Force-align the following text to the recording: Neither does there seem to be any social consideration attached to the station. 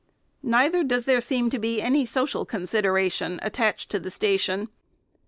Neither 0.41 0.83
does 0.83 1.05
there 1.05 1.21
seem 1.21 1.51
to 1.51 1.59
be 1.59 1.79
any 1.79 2.07
social 2.07 2.43
consideration 2.43 3.37
attached 3.43 3.91
to 3.91 3.99
the 3.99 4.09
station. 4.09 4.67